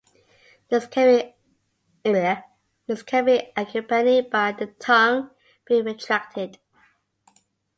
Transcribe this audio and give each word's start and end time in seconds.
This 0.69 0.87
can 0.87 1.29
be 2.05 2.13
accompanied 3.55 4.31
by 4.31 4.51
the 4.51 4.73
tongue 4.79 5.29
being 5.67 5.83
retracted. 5.85 6.57